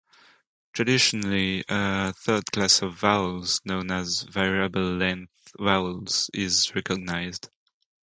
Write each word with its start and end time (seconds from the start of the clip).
Traditionally, 0.73 1.63
a 1.69 2.11
third 2.13 2.51
class 2.51 2.81
of 2.81 2.95
vowels, 2.95 3.61
known 3.65 3.91
as 3.91 4.23
"variable 4.23 4.95
length" 4.95 5.53
vowels, 5.59 6.27
is 6.33 6.73
recognized. 6.73 7.51